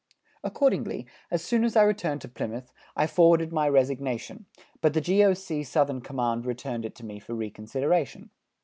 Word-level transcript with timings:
Accordingly, 0.43 1.05
as 1.29 1.43
soon 1.43 1.63
as 1.63 1.75
I 1.75 1.83
returned 1.83 2.21
to 2.21 2.27
Plymouth, 2.27 2.73
I 2.95 3.05
forwarded 3.05 3.53
my 3.53 3.69
resignation, 3.69 4.47
but 4.81 4.95
the 4.95 5.01
G.O.C. 5.01 5.61
Southern 5.61 6.01
Command 6.01 6.43
returned 6.47 6.85
it 6.85 6.95
to 6.95 7.05
me 7.05 7.19
for 7.19 7.35
reconsideration. 7.35 8.31